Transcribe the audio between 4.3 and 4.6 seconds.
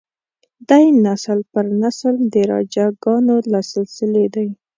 دی.